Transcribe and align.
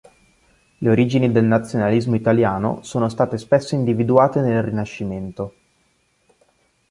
Le 0.79 0.89
origini 0.89 1.31
del 1.31 1.43
nazionalismo 1.45 2.15
italiano 2.15 2.81
sono 2.81 3.07
state 3.07 3.37
spesso 3.37 3.75
individuate 3.75 4.39
nel 4.41 4.63
Rinascimento. 4.63 5.53